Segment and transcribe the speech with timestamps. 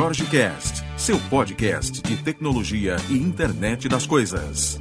[0.00, 4.78] Jorge Cast, seu podcast de tecnologia e internet das coisas.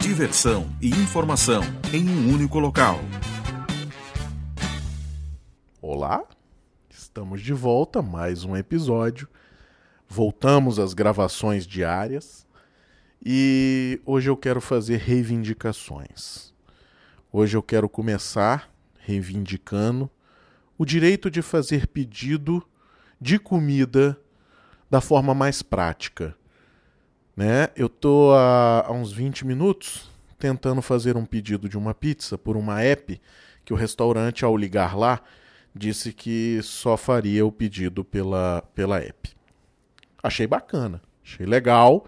[0.00, 2.98] Diversão e informação em um único local.
[5.80, 6.24] Olá,
[6.90, 9.28] estamos de volta, mais um episódio.
[10.08, 12.44] Voltamos às gravações diárias
[13.24, 16.52] e hoje eu quero fazer reivindicações.
[17.32, 18.68] Hoje eu quero começar
[18.98, 20.10] reivindicando
[20.76, 22.60] o direito de fazer pedido
[23.20, 24.18] de comida
[24.90, 26.34] da forma mais prática.
[27.36, 27.68] Né?
[27.76, 32.56] Eu estou há, há uns 20 minutos tentando fazer um pedido de uma pizza por
[32.56, 33.20] uma app
[33.64, 35.20] que o restaurante, ao ligar lá,
[35.74, 39.30] disse que só faria o pedido pela, pela app.
[40.22, 42.06] Achei bacana, achei legal,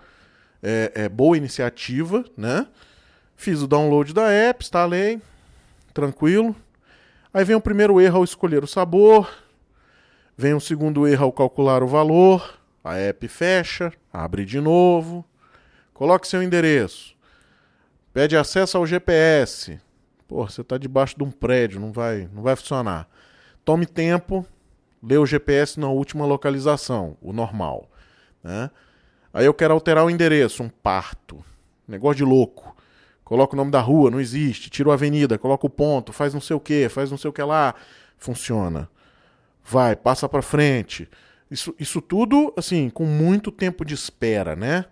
[0.63, 2.67] é, é boa iniciativa, né?
[3.37, 5.21] Fiz o download da app, instalei,
[5.93, 6.57] tranquilo.
[7.33, 9.31] Aí vem o primeiro erro ao escolher o sabor,
[10.39, 15.25] vem o segundo erro ao calcular o valor, a app fecha, abre de novo,
[15.93, 17.17] coloque seu endereço,
[18.15, 19.81] pede acesso ao GPS.
[20.29, 23.09] Pô, você está debaixo de um prédio, não vai, não vai funcionar.
[23.65, 24.47] Tome tempo,
[25.03, 27.91] lê o GPS na última localização, o normal.
[28.45, 28.71] Né?
[29.33, 31.45] Aí eu quero alterar o endereço, um parto.
[31.87, 32.77] Negócio de louco.
[33.25, 34.71] Coloca o nome da rua, não existe.
[34.71, 37.33] Tira a avenida, coloca o ponto, faz não sei o que, faz não sei o
[37.33, 37.75] que lá.
[38.17, 38.89] Funciona.
[39.71, 41.07] Vai, passa para frente.
[41.51, 44.87] Isso, isso tudo, assim, com muito tempo de espera, né?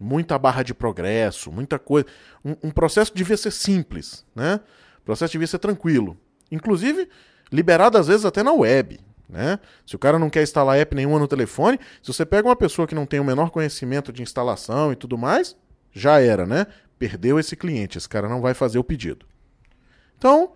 [0.00, 2.06] Muita barra de progresso, muita coisa.
[2.42, 4.60] Um, um processo devia ser simples, né?
[4.98, 6.16] O processo devia ser tranquilo.
[6.50, 7.08] Inclusive,
[7.52, 8.98] liberado às vezes até na web.
[9.28, 9.58] Né?
[9.86, 12.86] Se o cara não quer instalar app nenhuma no telefone, se você pega uma pessoa
[12.86, 15.56] que não tem o menor conhecimento de instalação e tudo mais,
[15.92, 16.66] já era, né?
[16.98, 19.26] Perdeu esse cliente, esse cara não vai fazer o pedido.
[20.16, 20.52] Então,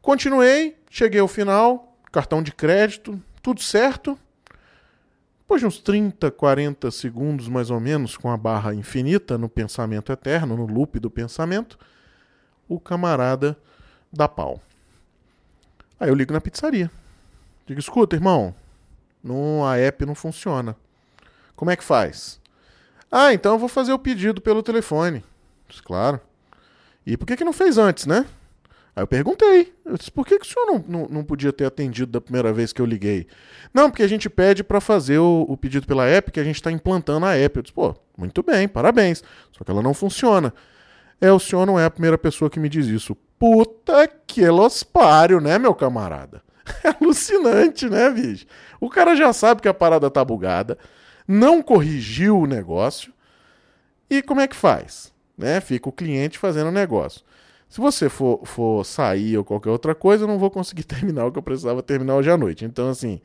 [0.00, 4.18] continuei, cheguei ao final, cartão de crédito, tudo certo.
[5.40, 10.12] Depois de uns 30, 40 segundos mais ou menos, com a barra infinita no pensamento
[10.12, 11.78] eterno, no loop do pensamento,
[12.68, 13.58] o camarada
[14.12, 14.60] dá pau.
[15.98, 16.90] Aí eu ligo na pizzaria.
[17.66, 18.54] Digo, escuta, irmão,
[19.22, 20.76] no, a app não funciona.
[21.54, 22.40] Como é que faz?
[23.10, 25.24] Ah, então eu vou fazer o pedido pelo telefone.
[25.84, 26.20] Claro.
[27.06, 28.26] E por que, que não fez antes, né?
[28.94, 29.72] Aí eu perguntei.
[29.84, 32.52] Eu disse, por que, que o senhor não, não, não podia ter atendido da primeira
[32.52, 33.26] vez que eu liguei?
[33.72, 36.56] Não, porque a gente pede para fazer o, o, pedido pela app, que a gente
[36.56, 37.56] está implantando a app.
[37.56, 39.22] Eu disse, pô, muito bem, parabéns.
[39.50, 40.52] Só que ela não funciona.
[41.20, 43.16] É, o senhor não é a primeira pessoa que me diz isso.
[43.38, 46.42] Puta que lospário, né, meu camarada?
[46.84, 48.46] É alucinante, né, bicho?
[48.80, 50.78] O cara já sabe que a parada tá bugada,
[51.26, 53.12] não corrigiu o negócio.
[54.08, 55.12] E como é que faz?
[55.36, 55.60] Né?
[55.60, 57.22] Fica o cliente fazendo o negócio.
[57.72, 61.32] Se você for, for sair ou qualquer outra coisa, eu não vou conseguir terminar o
[61.32, 62.66] que eu precisava terminar hoje à noite.
[62.66, 63.18] Então, assim,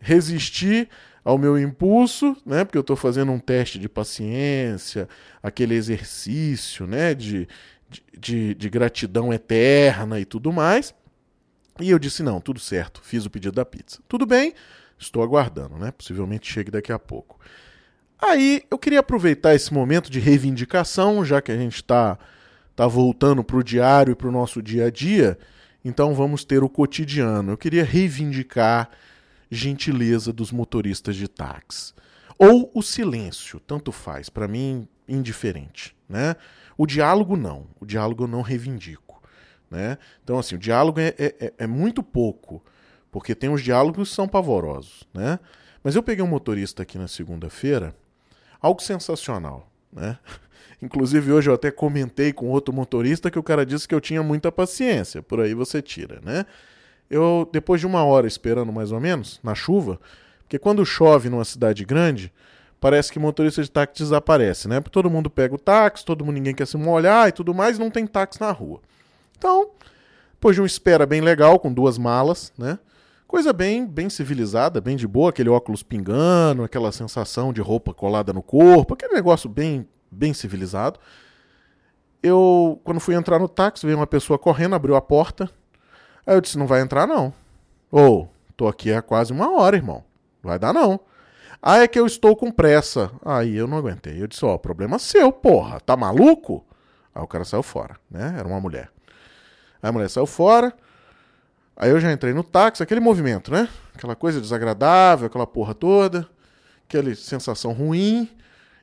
[0.00, 0.88] resistir
[1.24, 2.64] ao meu impulso, né?
[2.64, 5.08] Porque eu estou fazendo um teste de paciência,
[5.40, 7.14] aquele exercício, né?
[7.14, 7.46] De,
[8.18, 10.92] de, de, gratidão eterna e tudo mais.
[11.78, 14.00] E eu disse: não, tudo certo, fiz o pedido da pizza.
[14.08, 14.54] Tudo bem,
[14.98, 15.92] estou aguardando, né?
[15.92, 17.38] Possivelmente chegue daqui a pouco.
[18.18, 22.18] Aí eu queria aproveitar esse momento de reivindicação, já que a gente está
[22.82, 25.38] tá voltando para o diário e para o nosso dia a dia,
[25.84, 27.52] então vamos ter o cotidiano.
[27.52, 28.90] Eu queria reivindicar
[29.48, 31.94] gentileza dos motoristas de táxi.
[32.36, 35.94] Ou o silêncio, tanto faz, para mim, indiferente.
[36.08, 36.34] Né?
[36.76, 39.22] O diálogo não, o diálogo eu não reivindico.
[39.70, 39.96] Né?
[40.24, 42.64] Então, assim, o diálogo é, é, é, é muito pouco,
[43.12, 45.04] porque tem os diálogos que são pavorosos.
[45.14, 45.38] Né?
[45.84, 47.94] Mas eu peguei um motorista aqui na segunda-feira,
[48.60, 49.70] algo sensacional.
[49.92, 50.18] Né?
[50.82, 54.22] Inclusive, hoje eu até comentei com outro motorista que o cara disse que eu tinha
[54.22, 56.20] muita paciência, por aí você tira.
[56.24, 56.44] Né?
[57.08, 60.00] Eu, depois de uma hora esperando mais ou menos, na chuva,
[60.40, 62.32] porque quando chove numa cidade grande,
[62.80, 64.80] parece que motorista de táxi desaparece, né?
[64.80, 67.78] Porque todo mundo pega o táxi, todo mundo ninguém quer se molhar e tudo mais,
[67.78, 68.80] não tem táxi na rua.
[69.38, 69.70] Então,
[70.32, 72.78] depois de uma espera bem legal, com duas malas, né?
[73.28, 78.32] Coisa bem, bem civilizada, bem de boa, aquele óculos pingando, aquela sensação de roupa colada
[78.32, 81.00] no corpo, aquele negócio bem, bem civilizado.
[82.22, 85.50] Eu, quando fui entrar no táxi, veio uma pessoa correndo, abriu a porta.
[86.26, 87.32] Aí eu disse: Não vai entrar, não.
[87.90, 90.04] Ou, oh, tô aqui há quase uma hora, irmão.
[90.42, 91.00] Não vai dar, não.
[91.60, 93.10] Ah, é que eu estou com pressa.
[93.24, 94.22] Aí eu não aguentei.
[94.22, 95.80] Eu disse: Ó, oh, problema seu, porra.
[95.80, 96.64] Tá maluco?
[97.14, 98.36] Aí o cara saiu fora, né?
[98.38, 98.90] Era uma mulher.
[99.82, 100.72] Aí a mulher saiu fora.
[101.76, 103.68] Aí eu já entrei no táxi, aquele movimento, né?
[103.94, 106.28] Aquela coisa desagradável, aquela porra toda,
[106.86, 108.30] aquela sensação ruim.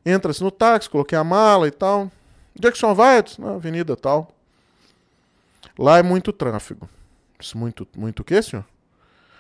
[0.05, 2.11] Entra-se no táxi, coloquei a mala e tal.
[2.57, 3.23] Onde é vai?
[3.37, 4.33] Na avenida tal.
[5.77, 6.89] Lá é muito tráfego.
[7.55, 8.65] Muito, muito o quê, senhor?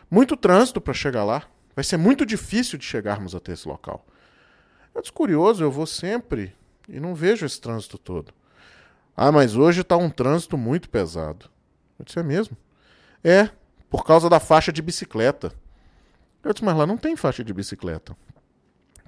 [0.09, 1.43] Muito trânsito para chegar lá.
[1.75, 4.05] Vai ser muito difícil de chegarmos até esse local.
[4.93, 6.55] Eu disse, curioso, eu vou sempre
[6.87, 8.33] e não vejo esse trânsito todo.
[9.15, 11.49] Ah, mas hoje está um trânsito muito pesado.
[11.97, 12.57] Eu disse, é mesmo?
[13.23, 13.49] É,
[13.89, 15.53] por causa da faixa de bicicleta.
[16.43, 18.15] Eu disse, mas lá não tem faixa de bicicleta.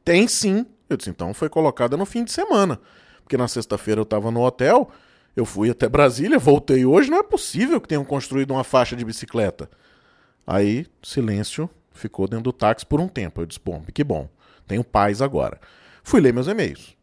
[0.04, 0.66] Tem sim.
[0.94, 2.80] Eu disse, então foi colocada no fim de semana.
[3.24, 4.90] Porque na sexta-feira eu estava no hotel,
[5.36, 9.06] eu fui até Brasília, voltei hoje, não é possível que tenham construído uma faixa de
[9.06, 9.70] bicicleta.
[10.46, 13.42] Aí, silêncio, ficou dentro do táxi por um tempo.
[13.42, 14.30] Eu disse, bom, que bom,
[14.68, 15.60] tenho paz agora.
[16.04, 16.96] Fui ler meus e-mails.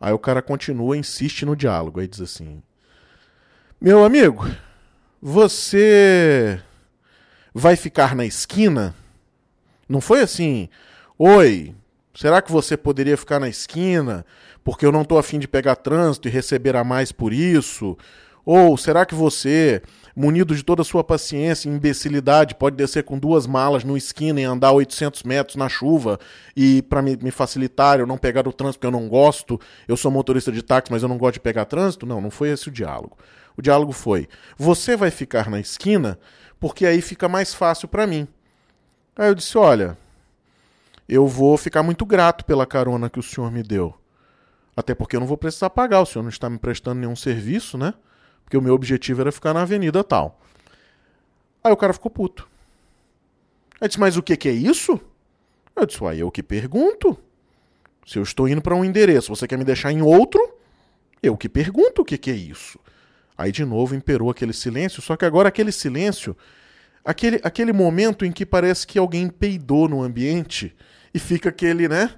[0.00, 2.00] Aí o cara continua, insiste no diálogo.
[2.00, 2.62] Aí diz assim:
[3.80, 4.44] Meu amigo,
[5.22, 6.60] você
[7.54, 8.94] vai ficar na esquina?
[9.88, 10.68] Não foi assim,
[11.18, 11.74] oi,
[12.14, 14.24] será que você poderia ficar na esquina
[14.62, 17.96] porque eu não estou afim de pegar trânsito e receber a mais por isso?
[18.44, 19.80] Ou será que você,
[20.14, 24.40] munido de toda a sua paciência e imbecilidade, pode descer com duas malas no esquina
[24.40, 26.18] e andar 800 metros na chuva
[26.54, 29.58] e para me, me, facilitar eu não pegar o trânsito porque eu não gosto,
[29.88, 32.04] eu sou motorista de táxi, mas eu não gosto de pegar trânsito?
[32.04, 33.16] Não, não foi esse o diálogo.
[33.56, 34.28] O diálogo foi:
[34.58, 36.18] você vai ficar na esquina
[36.60, 38.28] porque aí fica mais fácil para mim.
[39.16, 39.96] Aí eu disse: olha,
[41.08, 43.94] eu vou ficar muito grato pela carona que o senhor me deu.
[44.76, 47.78] Até porque eu não vou precisar pagar, o senhor não está me prestando nenhum serviço,
[47.78, 47.94] né?
[48.44, 50.40] Porque o meu objetivo era ficar na avenida tal.
[51.62, 52.48] Aí o cara ficou puto.
[53.80, 55.00] Aí disse: Mas o que, que é isso?
[55.76, 57.16] Eu disse: Uai, eu que pergunto.
[58.06, 60.58] Se eu estou indo para um endereço, você quer me deixar em outro?
[61.22, 62.78] Eu que pergunto o que, que é isso.
[63.36, 66.36] Aí de novo imperou aquele silêncio, só que agora aquele silêncio
[67.04, 70.74] aquele, aquele momento em que parece que alguém peidou no ambiente
[71.12, 72.10] e fica aquele, né?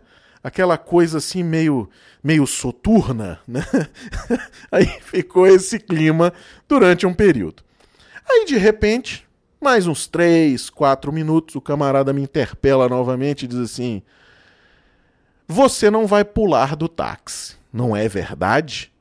[0.43, 1.91] Aquela coisa assim meio,
[2.23, 3.65] meio soturna, né?
[4.71, 6.33] Aí ficou esse clima
[6.69, 7.65] durante um período.
[8.29, 9.27] Aí de repente,
[9.61, 14.03] mais uns três, quatro minutos, o camarada me interpela novamente e diz assim:
[15.49, 18.93] Você não vai pular do táxi, não é verdade?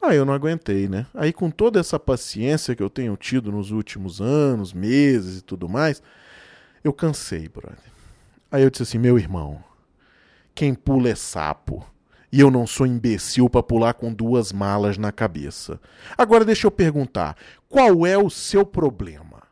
[0.00, 1.06] Aí eu não aguentei, né?
[1.12, 5.68] Aí com toda essa paciência que eu tenho tido nos últimos anos, meses e tudo
[5.68, 6.02] mais,
[6.84, 7.78] eu cansei, brother.
[8.50, 9.62] Aí eu disse assim, meu irmão,
[10.54, 11.84] quem pula é sapo.
[12.30, 15.80] E eu não sou imbecil para pular com duas malas na cabeça.
[16.16, 17.36] Agora deixa eu perguntar,
[17.68, 19.42] qual é o seu problema?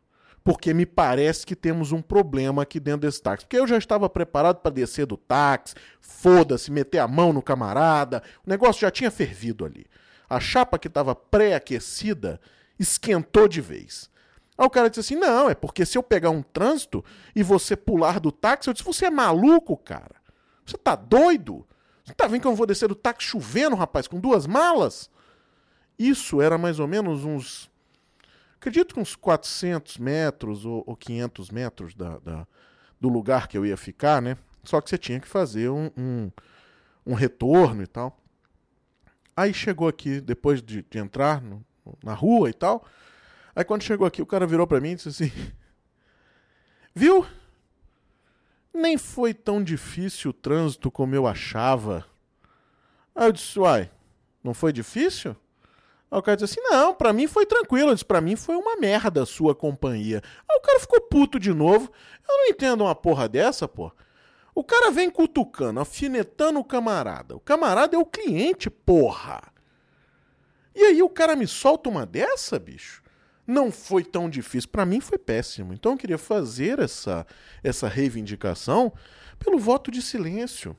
[0.45, 3.47] Porque me parece que temos um problema aqui dentro desse táxi.
[3.47, 8.23] Porque eu já estava preparado para descer do táxi, foda-se, meter a mão no camarada,
[8.47, 9.87] o negócio já tinha fervido ali.
[10.29, 12.41] A chapa que estava pré-aquecida
[12.79, 14.11] esquentou de vez.
[14.59, 17.77] Aí o cara disse assim: não, é porque se eu pegar um trânsito e você
[17.77, 20.17] pular do táxi, eu disse: você é maluco, cara?
[20.65, 21.67] Você tá doido?
[22.05, 25.11] Você tá vendo que eu vou descer do táxi chovendo, rapaz, com duas malas?
[25.99, 27.71] Isso era mais ou menos uns.
[28.59, 32.47] Acredito que uns 400 metros ou, ou 500 metros da, da,
[33.01, 34.37] do lugar que eu ia ficar, né?
[34.65, 36.31] Só que você tinha que fazer um, um,
[37.07, 38.19] um retorno e tal.
[39.37, 41.65] Aí chegou aqui, depois de, de entrar no,
[42.03, 42.87] na rua e tal.
[43.55, 45.33] Aí quando chegou aqui, o cara virou para mim e disse assim:
[46.95, 47.27] Viu?
[48.73, 52.07] Nem foi tão difícil o trânsito como eu achava.
[53.15, 53.91] Aí eu disse: Uai,
[54.43, 55.37] não foi difícil?
[56.11, 57.91] Aí o cara disse assim: Não, pra mim foi tranquilo.
[57.91, 60.23] Eu disse: Pra mim foi uma merda a sua companhia.
[60.49, 61.91] Aí o cara ficou puto de novo.
[62.29, 63.93] Eu não entendo uma porra dessa, pô.
[64.57, 67.37] O cara vem cutucando, afinetando o camarada.
[67.37, 69.53] O camarada é o cliente, porra.
[70.75, 73.03] E aí o cara me solta uma dessa, bicho?
[73.47, 74.71] Não foi tão difícil.
[74.71, 75.75] Para mim foi péssimo.
[75.75, 77.27] Então eu queria fazer essa,
[77.63, 78.95] essa reivindicação
[79.39, 80.75] pelo voto de silêncio.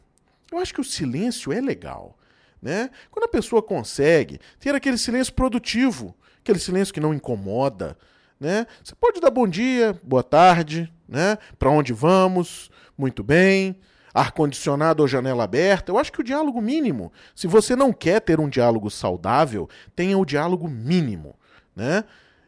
[0.51, 2.17] Eu acho que o silêncio é legal.
[2.60, 2.89] Né?
[3.12, 7.96] Quando a pessoa consegue ter aquele silêncio produtivo, aquele silêncio que não incomoda,
[8.39, 8.65] né?
[8.84, 11.38] Você pode dar bom dia, boa tarde, né?
[11.58, 12.70] Para onde vamos?
[12.98, 13.79] Muito bem.
[14.13, 15.91] Ar-condicionado ou janela aberta?
[15.91, 17.12] Eu acho que o diálogo mínimo.
[17.36, 21.36] Se você não quer ter um diálogo saudável, tenha o diálogo mínimo,
[21.75, 22.03] né?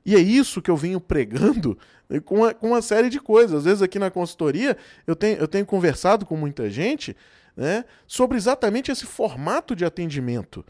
[0.05, 1.77] E é isso que eu venho pregando
[2.25, 3.59] com uma, com uma série de coisas.
[3.59, 7.15] Às vezes aqui na consultoria eu tenho, eu tenho conversado com muita gente
[7.55, 10.65] né, sobre exatamente esse formato de atendimento.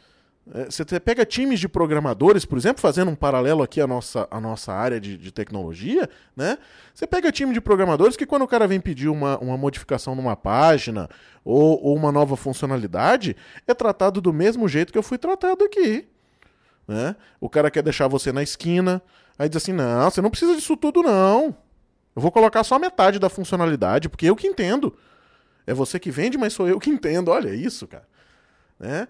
[0.52, 4.40] É, você pega times de programadores, por exemplo, fazendo um paralelo aqui à nossa, à
[4.40, 6.58] nossa área de, de tecnologia, né?
[6.94, 10.36] Você pega time de programadores que quando o cara vem pedir uma, uma modificação numa
[10.36, 11.08] página
[11.46, 13.36] ou, ou uma nova funcionalidade,
[13.68, 16.08] é tratado do mesmo jeito que eu fui tratado aqui.
[16.88, 17.16] Né?
[17.40, 19.02] O cara quer deixar você na esquina,
[19.38, 21.56] aí diz assim, não, você não precisa disso tudo não.
[22.16, 24.98] Eu vou colocar só metade da funcionalidade, porque eu que entendo.
[25.68, 27.30] É você que vende, mas sou eu que entendo.
[27.30, 28.08] Olha isso, cara.
[28.80, 29.08] Né?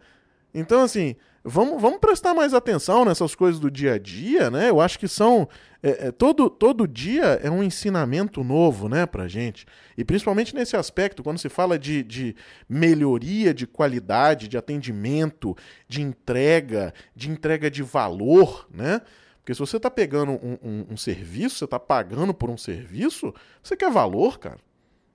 [0.54, 4.70] Então, assim, vamos, vamos prestar mais atenção nessas coisas do dia a dia, né?
[4.70, 5.48] Eu acho que são.
[5.82, 9.66] É, é, todo, todo dia é um ensinamento novo, né, pra gente.
[9.98, 12.36] E principalmente nesse aspecto, quando se fala de, de
[12.68, 15.56] melhoria de qualidade, de atendimento,
[15.88, 19.02] de entrega, de entrega de valor, né?
[19.38, 23.34] Porque se você está pegando um, um, um, serviço, você está pagando por um serviço,
[23.64, 24.60] você quer valor, cara.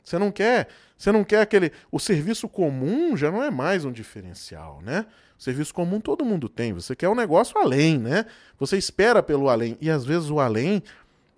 [0.02, 1.72] Você não quer, você não quer aquele.
[1.90, 5.06] O serviço comum já não é mais um diferencial, né?
[5.44, 6.72] Serviço comum todo mundo tem.
[6.72, 8.24] Você quer um negócio além, né?
[8.58, 9.76] Você espera pelo além.
[9.78, 10.82] E às vezes o além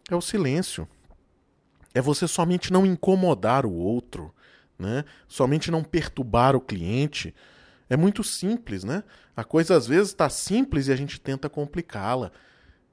[0.08, 0.88] é o silêncio.
[1.92, 4.32] É você somente não incomodar o outro,
[4.78, 5.04] né?
[5.26, 7.34] Somente não perturbar o cliente.
[7.90, 9.02] É muito simples, né?
[9.36, 12.30] A coisa às vezes está simples e a gente tenta complicá-la.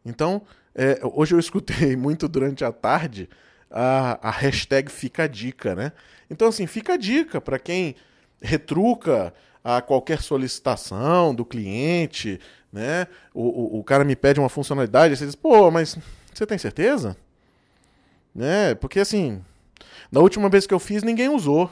[0.03, 0.41] Então,
[0.73, 3.29] é, hoje eu escutei muito durante a tarde
[3.69, 5.91] a, a hashtag Fica a Dica, né?
[6.27, 7.95] Então, assim, fica a dica para quem
[8.41, 9.31] retruca
[9.63, 12.39] a qualquer solicitação do cliente,
[12.71, 13.07] né?
[13.33, 15.97] O, o, o, cara me pede uma funcionalidade, você diz, pô, mas
[16.33, 17.15] você tem certeza?
[18.35, 18.75] Né?
[18.75, 19.41] Porque assim,
[20.11, 21.71] na última vez que eu fiz, ninguém usou.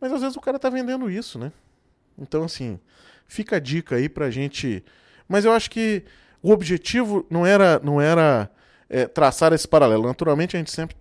[0.00, 1.50] Mas às vezes o cara tá vendendo isso, né?
[2.18, 2.78] Então, assim,
[3.26, 4.84] fica a dica aí pra gente.
[5.28, 6.04] Mas eu acho que
[6.42, 8.50] o objetivo não era, não era
[8.88, 10.06] é, traçar esse paralelo.
[10.06, 10.94] Naturalmente, a gente sempre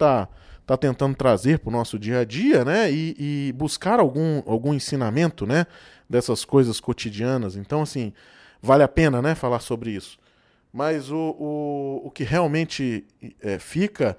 [0.66, 2.92] está tá tentando trazer para o nosso dia a dia, né?
[2.92, 5.68] E, e, buscar algum, algum ensinamento, né?
[6.10, 7.56] Dessas coisas cotidianas.
[7.56, 8.12] Então, assim,
[8.62, 9.36] vale a pena, né?
[9.36, 10.18] Falar sobre isso.
[10.74, 13.06] Mas o, o, o que realmente
[13.42, 14.18] é, fica,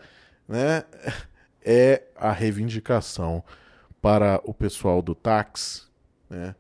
[0.48, 0.84] né?
[1.68, 3.42] É a reivindicação
[4.00, 5.82] para o pessoal do táxi,
[6.30, 6.54] né?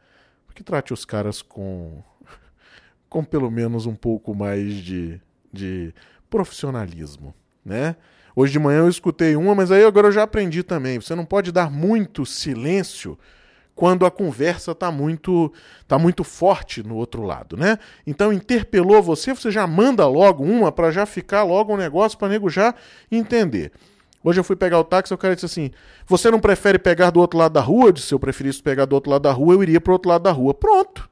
[0.52, 2.02] Que trate os caras com,
[3.08, 5.20] com pelo menos um pouco mais de,
[5.52, 5.94] de
[6.28, 7.32] profissionalismo,
[7.66, 7.96] né?
[8.34, 11.00] Hoje de manhã eu escutei uma, mas aí agora eu já aprendi também.
[11.00, 13.18] Você não pode dar muito silêncio
[13.74, 15.52] quando a conversa está muito
[15.86, 17.78] tá muito forte no outro lado, né?
[18.06, 22.28] Então interpelou você, você já manda logo uma para já ficar logo um negócio para
[22.28, 22.74] nego já
[23.10, 23.72] entender.
[24.22, 25.70] Hoje eu fui pegar o táxi, o cara disse assim:
[26.06, 28.84] "Você não prefere pegar do outro lado da rua?" Eu disse: "Se eu preferisse pegar
[28.84, 31.08] do outro lado da rua, eu iria para o outro lado da rua." Pronto.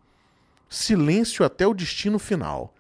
[0.68, 2.74] Silêncio até o destino final.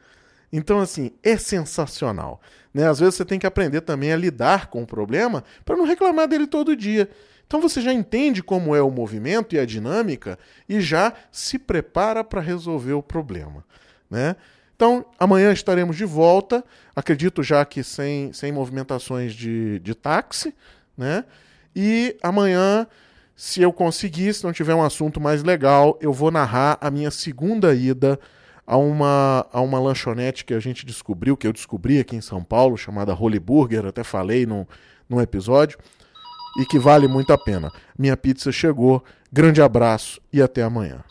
[0.52, 2.40] Então, assim, é sensacional.
[2.74, 2.88] Né?
[2.88, 6.26] Às vezes você tem que aprender também a lidar com o problema para não reclamar
[6.26, 7.08] dele todo dia.
[7.46, 10.36] Então você já entende como é o movimento e a dinâmica
[10.68, 13.64] e já se prepara para resolver o problema.
[14.10, 14.34] Né?
[14.74, 16.64] Então, amanhã estaremos de volta,
[16.96, 20.52] acredito já que sem, sem movimentações de, de táxi,
[20.98, 21.24] né?
[21.76, 22.86] E amanhã,
[23.36, 27.10] se eu conseguir, se não tiver um assunto mais legal, eu vou narrar a minha
[27.10, 28.18] segunda ida
[28.66, 32.42] a uma, a uma lanchonete que a gente descobriu, que eu descobri aqui em São
[32.42, 34.66] Paulo, chamada Holy Burger, até falei num,
[35.08, 35.78] num episódio,
[36.58, 37.70] e que vale muito a pena.
[37.98, 41.04] Minha pizza chegou, grande abraço e até amanhã.